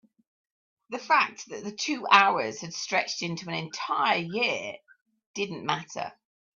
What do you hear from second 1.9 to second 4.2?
hours had stretched into an entire